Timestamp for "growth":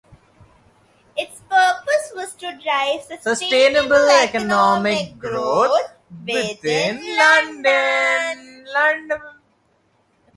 5.19-5.91